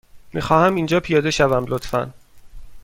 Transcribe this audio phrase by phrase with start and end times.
[0.33, 2.13] می خواهم اینجا پیاده شوم، لطفا.